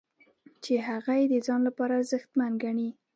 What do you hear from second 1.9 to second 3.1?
ارزښتمن ګڼي.